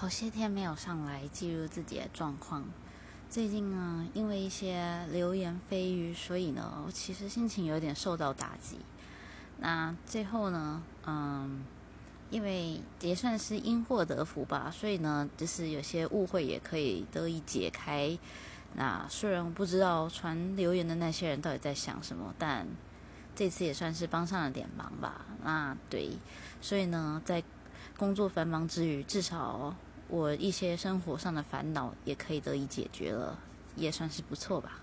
[0.00, 2.64] 好些天没有上来记录自己的状况。
[3.28, 8.78] 最近呢，因为一些流言蜚语，所以呢，我其实心情有点受到打击。
[9.58, 11.64] 那最后呢，嗯，
[12.30, 18.16] 因为也算是因祸得福吧，所以呢，就是有些误会也可以得以解开。
[18.74, 22.64] 那虽然我不知道传留言的那些人到底在想什么，但
[23.34, 25.26] 这次也算是帮上了点忙吧。
[25.42, 26.12] 那对，
[26.60, 27.42] 所以呢，在
[27.96, 29.74] 工作繁忙之余，至少。
[30.08, 33.38] 我一些生活上的烦恼也可以得以解决了，
[33.76, 34.80] 也算是不错吧。